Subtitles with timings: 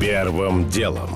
[0.00, 1.08] Первым делом.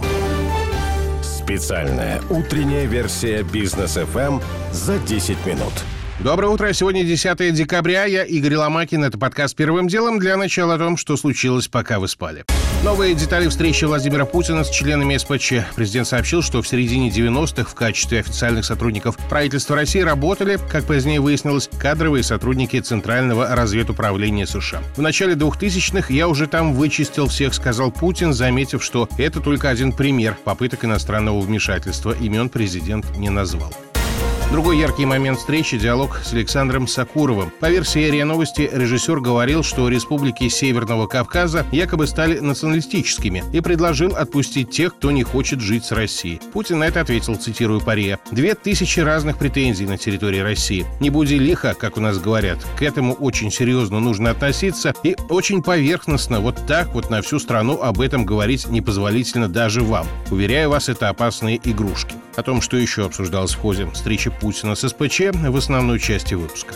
[1.23, 5.73] Специальная утренняя версия бизнес FM за 10 минут.
[6.19, 6.73] Доброе утро.
[6.73, 8.07] Сегодня 10 декабря.
[8.07, 9.05] Я Игорь Ломакин.
[9.05, 10.19] Это подкаст «Первым делом».
[10.19, 12.45] Для начала о том, что случилось, пока вы спали.
[12.83, 15.75] Новые детали встречи Владимира Путина с членами СПЧ.
[15.77, 21.21] Президент сообщил, что в середине 90-х в качестве официальных сотрудников правительства России работали, как позднее
[21.21, 24.81] выяснилось, кадровые сотрудники Центрального разведуправления США.
[24.97, 29.93] В начале 2000-х я уже там вычистил всех, сказал Путин, заметив, что это только один
[29.93, 32.13] пример попыток иностранного вмешательства.
[32.13, 33.75] Имен президент не назвал.
[34.51, 37.53] Другой яркий момент встречи– диалог с Александром Сакуровым.
[37.61, 44.17] По версии РИА Новости, режиссер говорил, что республики Северного Кавказа якобы стали националистическими и предложил
[44.17, 46.41] отпустить тех, кто не хочет жить с Россией.
[46.53, 50.85] Путин на это ответил, цитирую Пария, «Две тысячи разных претензий на территории России.
[50.99, 52.59] Не буди лихо, как у нас говорят.
[52.77, 57.81] К этому очень серьезно нужно относиться и очень поверхностно, вот так вот на всю страну
[57.81, 60.09] об этом говорить непозволительно даже вам.
[60.33, 62.17] Уверяю вас, это опасные игрушки».
[62.41, 66.75] О том, что еще обсуждалось в ходе встречи Путина с СПЧ, в основной части выпуска.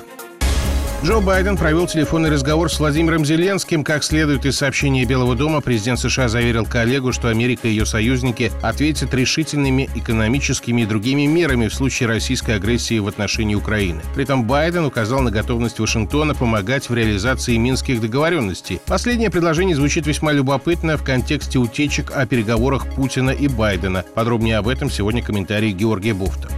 [1.04, 3.84] Джо Байден провел телефонный разговор с Владимиром Зеленским.
[3.84, 8.50] Как следует из сообщения Белого дома, президент США заверил коллегу, что Америка и ее союзники
[8.62, 14.00] ответят решительными экономическими и другими мерами в случае российской агрессии в отношении Украины.
[14.14, 18.80] При этом Байден указал на готовность Вашингтона помогать в реализации минских договоренностей.
[18.86, 24.06] Последнее предложение звучит весьма любопытно в контексте утечек о переговорах Путина и Байдена.
[24.14, 26.48] Подробнее об этом сегодня комментарий Георгия Буфта.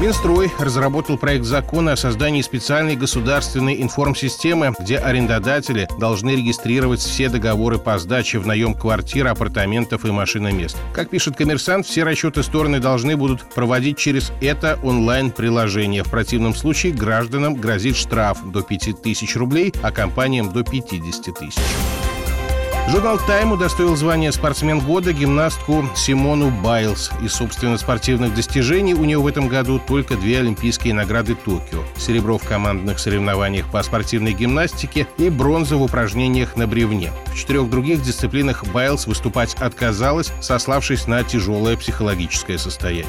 [0.00, 7.78] Минстрой разработал проект закона о создании специальной государственной информсистемы, где арендодатели должны регистрировать все договоры
[7.78, 10.78] по сдаче в наем квартир, апартаментов и машиномест.
[10.94, 16.02] Как пишет коммерсант, все расчеты стороны должны будут проводить через это онлайн-приложение.
[16.02, 21.60] В противном случае гражданам грозит штраф до 5000 рублей, а компаниям до 50 тысяч.
[22.88, 27.10] Журнал «Тайм» удостоил звания «Спортсмен года» гимнастку Симону Байлз.
[27.22, 31.84] Из, собственно, спортивных достижений у нее в этом году только две олимпийские награды Токио.
[31.96, 37.12] Серебро в командных соревнованиях по спортивной гимнастике и бронза в упражнениях на бревне.
[37.26, 43.06] В четырех других дисциплинах Байлз выступать отказалась, сославшись на тяжелое психологическое состояние.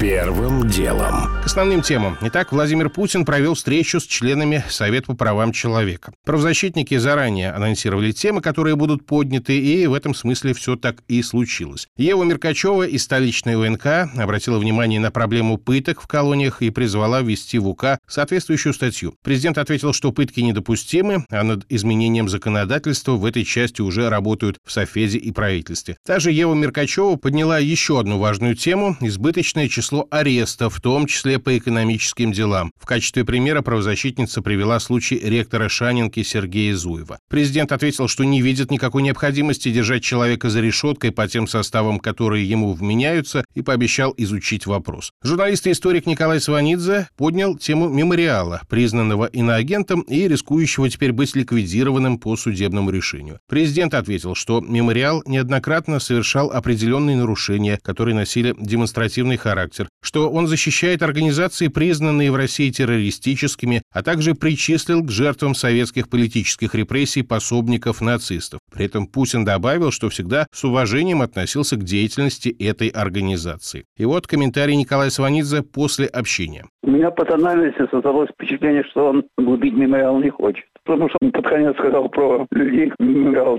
[0.00, 1.28] Первым делом.
[1.42, 2.16] К основным темам.
[2.20, 6.12] Итак, Владимир Путин провел встречу с членами Совета по правам человека.
[6.24, 11.88] Правозащитники заранее анонсировали темы, которые будут подняты, и в этом смысле все так и случилось.
[11.96, 17.58] Ева Меркачева из столичной УНК обратила внимание на проблему пыток в колониях и призвала ввести
[17.58, 19.14] в УК соответствующую статью.
[19.24, 24.70] Президент ответил, что пытки недопустимы, а над изменением законодательства в этой части уже работают в
[24.70, 25.96] Софеде и правительстве.
[26.06, 31.38] Также Ева Меркачева подняла еще одну важную тему– избыточное число число арестов, в том числе
[31.38, 32.72] по экономическим делам.
[32.78, 37.18] В качестве примера правозащитница привела случай ректора Шанинки Сергея Зуева.
[37.30, 42.46] Президент ответил, что не видит никакой необходимости держать человека за решеткой по тем составам, которые
[42.46, 45.10] ему вменяются, и пообещал изучить вопрос.
[45.22, 52.18] Журналист и историк Николай Сванидзе поднял тему мемориала, признанного иноагентом и рискующего теперь быть ликвидированным
[52.18, 53.40] по судебному решению.
[53.48, 60.46] Президент ответил, что мемориал неоднократно совершал определенные нарушения, которые носили демонстративный характер характер, что он
[60.46, 68.00] защищает организации, признанные в России террористическими, а также причислил к жертвам советских политических репрессий пособников
[68.00, 68.60] нацистов.
[68.72, 73.84] При этом Путин добавил, что всегда с уважением относился к деятельности этой организации.
[73.96, 76.64] И вот комментарий Николая Сванидзе после общения.
[76.82, 80.64] У меня по тональности создалось впечатление, что он губить мемориал не хочет.
[80.84, 83.58] Потому что он под конец сказал про людей, мемориал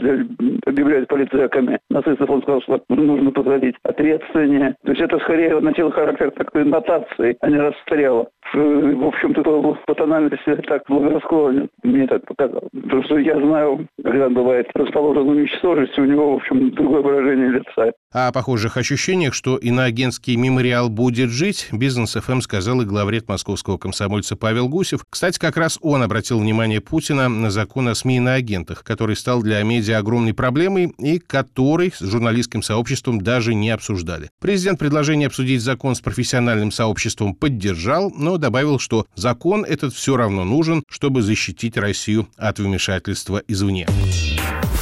[0.66, 1.78] объявляют полицейками.
[1.90, 4.76] Нацистов он сказал, что нужно посадить ответственнее.
[4.84, 5.60] То есть это скорее
[5.92, 8.30] характер такой нотации, а не расстрела.
[8.54, 11.70] В общем, такой по тональности так благосклонен.
[11.84, 12.70] Мне так показалось.
[12.72, 17.92] Потому что я знаю, когда бывает расположен уничтожить, у него, в общем, другое выражение лица.
[18.12, 24.36] О похожих ощущениях, что иноагентский мемориал будет жить, Бизнес ФМ сказал и главред московского комсомольца
[24.36, 25.02] Павел Гусев.
[25.08, 29.62] Кстати, как раз он обратил внимание Путина на закон о СМИ иноагентах, который стал для
[29.62, 34.30] медиа огромной проблемой и который с журналистским сообществом даже не обсуждали.
[34.42, 40.44] Президент предложение обсудить закон с профессиональным сообществом поддержал, но добавил, что закон этот все равно
[40.44, 43.88] нужен, чтобы защитить Россию от вмешательства извне.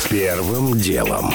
[0.10, 1.32] Первым делом.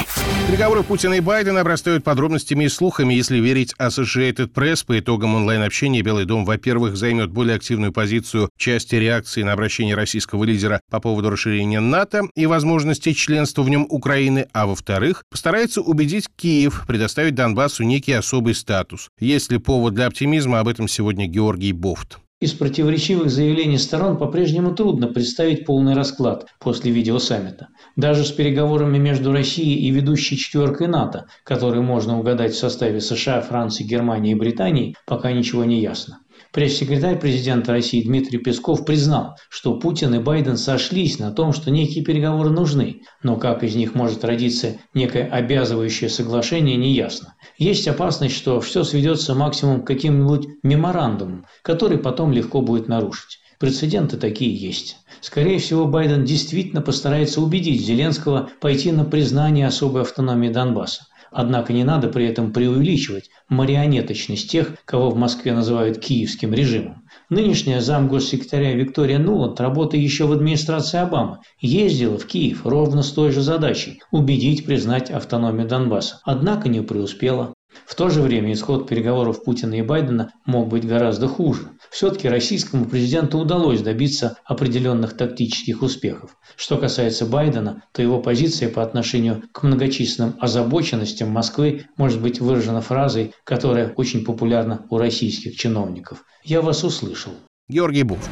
[0.47, 3.13] Переговоры Путина и Байдена обрастают подробностями и слухами.
[3.13, 8.59] Если верить Associated Press, по итогам онлайн-общения Белый дом, во-первых, займет более активную позицию в
[8.59, 13.85] части реакции на обращение российского лидера по поводу расширения НАТО и возможности членства в нем
[13.89, 19.09] Украины, а во-вторых, постарается убедить Киев предоставить Донбассу некий особый статус.
[19.19, 22.17] Есть ли повод для оптимизма, об этом сегодня Георгий Бофт.
[22.43, 27.69] Из противоречивых заявлений сторон по-прежнему трудно представить полный расклад после видеосаммита.
[27.95, 33.39] Даже с переговорами между Россией и ведущей четверкой НАТО, которые можно угадать в составе США,
[33.39, 36.19] Франции, Германии и Британии, пока ничего не ясно.
[36.53, 42.03] Пресс-секретарь президента России Дмитрий Песков признал, что Путин и Байден сошлись на том, что некие
[42.03, 47.33] переговоры нужны, но как из них может родиться некое обязывающее соглашение, неясно.
[47.57, 53.39] Есть опасность, что все сведется максимум к каким-нибудь меморандумам, который потом легко будет нарушить.
[53.57, 54.97] Прецеденты такие есть.
[55.21, 61.07] Скорее всего, Байден действительно постарается убедить Зеленского пойти на признание особой автономии Донбасса.
[61.33, 67.03] Однако не надо при этом преувеличивать марионеточность тех, кого в Москве называют киевским режимом.
[67.29, 73.31] Нынешняя замгоссекретаря Виктория Нуланд, работая еще в администрации Обамы, ездила в Киев ровно с той
[73.31, 76.19] же задачей– убедить признать автономию Донбасса.
[76.23, 77.53] Однако не преуспела.
[77.85, 81.69] В то же время исход переговоров Путина и Байдена мог быть гораздо хуже.
[81.91, 86.37] Все-таки российскому президенту удалось добиться определенных тактических успехов.
[86.55, 92.81] Что касается Байдена, то его позиция по отношению к многочисленным озабоченностям Москвы может быть выражена
[92.81, 96.23] фразой, которая очень популярна у российских чиновников.
[96.43, 97.33] «Я вас услышал».
[97.69, 98.29] Георгий Буф.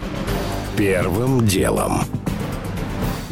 [0.77, 2.01] Первым делом.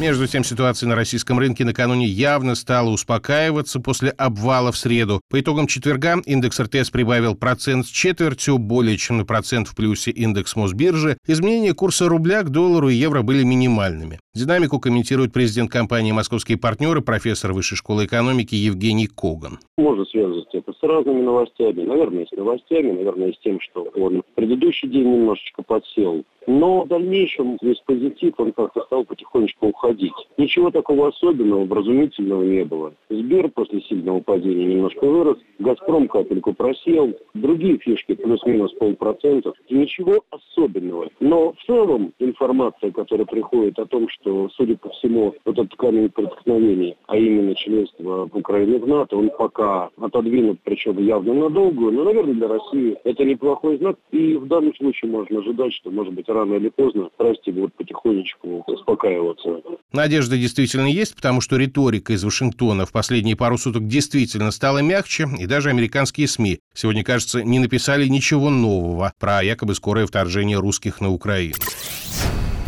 [0.00, 5.20] Между тем, ситуация на российском рынке накануне явно стала успокаиваться после обвала в среду.
[5.28, 10.10] По итогам четверга индекс РТС прибавил процент с четвертью, более чем на процент в плюсе
[10.10, 11.18] индекс Мосбиржи.
[11.26, 14.18] Изменения курса рубля к доллару и евро были минимальными.
[14.34, 19.58] Динамику комментирует президент компании «Московские партнеры», профессор Высшей школы экономики Евгений Коган.
[19.76, 21.82] Можно связывать это с разными новостями.
[21.82, 26.24] Наверное, с новостями, наверное, с тем, что он в предыдущий день немножечко подсел.
[26.46, 30.12] Но в дальнейшем весь позитив, он как-то стал потихонечку уходить.
[30.36, 32.94] Ничего такого особенного, вразумительного не было.
[33.08, 39.52] Сбер после сильного падения немножко вырос, Газпром капельку просел, другие фишки плюс-минус полпроцента.
[39.68, 41.08] Ничего особенного.
[41.20, 46.08] Но в целом информация, которая приходит о том, что, судя по всему, вот этот камень
[46.08, 52.34] преткновения, а именно членство Украины в НАТО, он пока отодвинут, причем явно надолго, но, наверное,
[52.34, 53.96] для России это неплохой знак.
[54.10, 58.64] И в данном случае можно ожидать, что, может быть, рано или поздно страсти будут потихонечку
[58.66, 59.62] успокаиваться.
[59.92, 65.26] Надежда действительно есть, потому что риторика из Вашингтона в последние пару суток действительно стала мягче,
[65.38, 71.00] и даже американские СМИ сегодня, кажется, не написали ничего нового про якобы скорое вторжение русских
[71.00, 71.54] на Украину.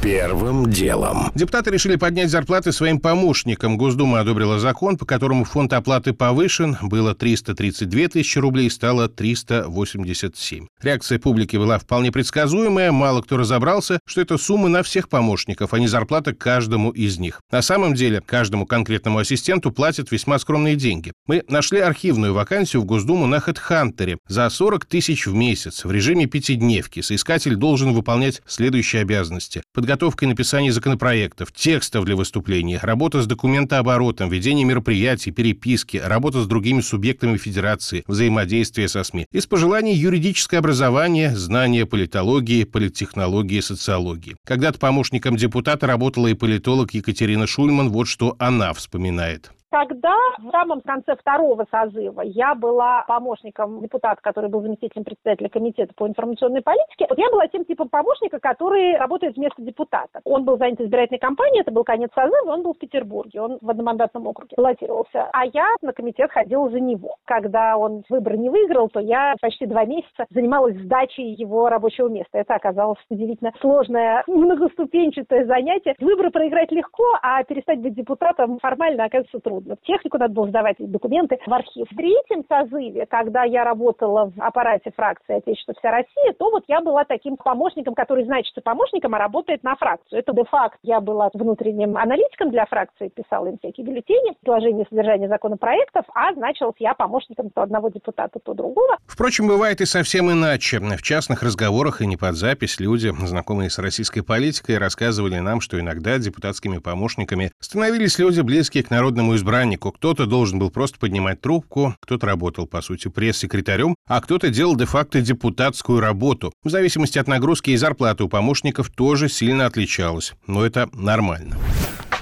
[0.03, 1.31] Первым делом.
[1.37, 3.79] Депутаты решили поднять зарплаты своим помощникам.
[3.79, 6.77] Госдума одобрила закон, по которому фонд оплаты повышен.
[6.83, 10.67] Было 332 тысячи рублей, стало 387.
[10.83, 12.91] Реакция публики была вполне предсказуемая.
[12.91, 17.41] Мало кто разобрался, что это суммы на всех помощников, а не зарплата каждому из них.
[17.53, 21.13] На самом деле, каждому конкретному ассистенту платят весьма скромные деньги.
[21.29, 26.27] Мы нашли архивную вакансию в Госдуму на HeadHunter за 40 тысяч в месяц в режиме
[26.27, 27.03] пятидневки.
[27.03, 29.62] Соискатель должен выполнять следующие обязанности.
[29.75, 36.47] Подготовка и написание законопроектов, текстов для выступлений, работа с документооборотом, ведение мероприятий, переписки, работа с
[36.47, 39.25] другими субъектами Федерации, взаимодействие со СМИ.
[39.33, 44.37] Из пожеланий юридическое образование, знания политологии, политтехнологии, социологии.
[44.45, 49.53] Когда-то помощником депутата работала и политолог Екатерина Шульман, вот что она вспоминает.
[49.73, 55.95] Тогда, в самом конце второго созыва, я была помощником депутата, который был заместителем председателя комитета
[55.97, 57.07] по информационной политике.
[57.09, 60.21] Вот я была тем типом помощника, который работает вместо депутата.
[60.25, 63.71] Он был занят избирательной кампанией, это был конец созыва, он был в Петербурге, он в
[63.71, 65.31] одномандатном округе баллотировался.
[65.33, 67.17] А я на комитет ходила за него.
[67.25, 72.37] Когда он выборы не выиграл, то я почти два месяца занималась сдачей его рабочего места.
[72.37, 75.95] Это оказалось удивительно сложное, многоступенчатое занятие.
[75.99, 79.62] Выборы проиграть легко, а перестать быть депутатом формально оказывается трудно.
[79.67, 81.87] В технику надо было сдавать документы в архив.
[81.91, 86.81] В третьем созыве, когда я работала в аппарате фракции «Отечество вся Россия», то вот я
[86.81, 90.19] была таким помощником, который значится помощником, а работает на фракцию.
[90.19, 90.79] Это де-факт.
[90.83, 96.77] Я была внутренним аналитиком для фракции, писала им всякие бюллетени, изложение содержания законопроектов, а значилась
[96.79, 98.99] я помощником то одного депутата, то другого.
[99.07, 100.81] Впрочем, бывает и совсем иначе.
[100.81, 105.79] В частных разговорах и не под запись люди, знакомые с российской политикой, рассказывали нам, что
[105.79, 109.93] иногда депутатскими помощниками становились люди, близкие к народному избраннику избраннику.
[109.93, 115.21] Кто-то должен был просто поднимать трубку, кто-то работал, по сути, пресс-секретарем, а кто-то делал де-факто
[115.21, 116.53] депутатскую работу.
[116.65, 120.33] В зависимости от нагрузки и зарплаты у помощников тоже сильно отличалась.
[120.47, 121.57] Но это нормально.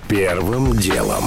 [0.09, 1.25] Первым делом.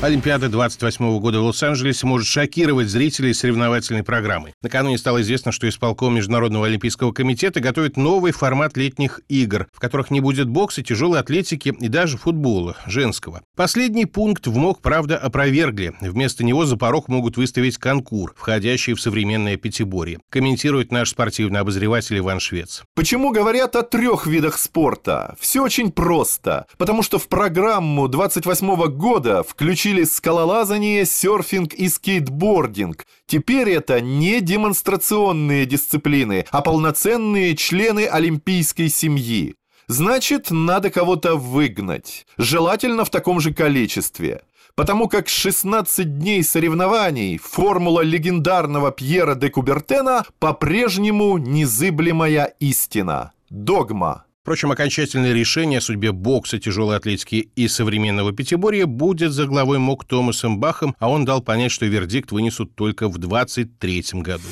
[0.00, 4.52] Олимпиада 28 года в Лос-Анджелесе может шокировать зрителей соревновательной программы.
[4.60, 10.10] Накануне стало известно, что исполком Международного олимпийского комитета готовит новый формат летних игр, в которых
[10.10, 13.42] не будет бокса, тяжелой атлетики и даже футбола женского.
[13.56, 15.94] Последний пункт в МОК, правда, опровергли.
[16.02, 20.18] Вместо него за порог могут выставить конкур, входящий в современное пятиборье.
[20.28, 22.82] Комментирует наш спортивный обозреватель Иван Швец.
[22.94, 25.34] Почему говорят о трех видах спорта?
[25.40, 26.66] Все очень просто.
[26.76, 33.04] Потому что в программу 28 года включили включили скалолазание, серфинг и скейтбординг.
[33.26, 39.56] Теперь это не демонстрационные дисциплины, а полноценные члены олимпийской семьи.
[39.86, 42.24] Значит, надо кого-то выгнать.
[42.38, 44.40] Желательно в таком же количестве.
[44.74, 53.32] Потому как 16 дней соревнований формула легендарного Пьера де Кубертена по-прежнему незыблемая истина.
[53.50, 54.24] Догма.
[54.44, 60.04] Впрочем, окончательное решение о судьбе бокса, тяжелой атлетики и современного пятиборья будет за главой МОК
[60.04, 64.44] Томасом Бахом, а он дал понять, что вердикт вынесут только в 2023 году.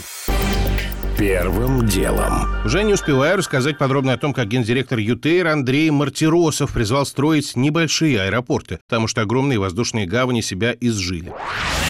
[1.19, 2.49] Первым делом.
[2.65, 8.19] Уже не успеваю рассказать подробно о том, как гендиректор ЮТЭЙР Андрей Мартиросов призвал строить небольшие
[8.19, 11.35] аэропорты, потому что огромные воздушные гавани себя изжили.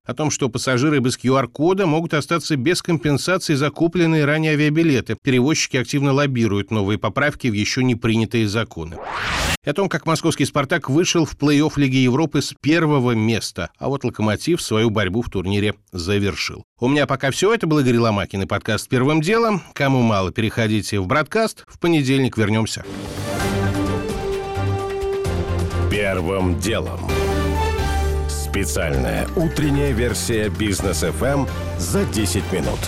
[0.05, 5.17] О том, что пассажиры без QR-кода могут остаться без компенсации за купленные ранее авиабилеты.
[5.23, 8.97] Перевозчики активно лоббируют новые поправки в еще не принятые законы.
[9.65, 13.89] И о том, как московский «Спартак» вышел в плей-офф Лиги Европы с первого места, а
[13.89, 16.65] вот «Локомотив» свою борьбу в турнире завершил.
[16.81, 17.55] У меня пока все.
[17.55, 19.63] Это был Игорь Ломакин и подкаст «Первым делом».
[19.73, 21.65] Кому мало, переходите в «Браткаст».
[21.69, 22.85] В понедельник вернемся.
[25.93, 26.99] Первым делом.
[28.53, 31.47] Специальная утренняя версия «Бизнес-ФМ»
[31.79, 32.79] за 10 минут.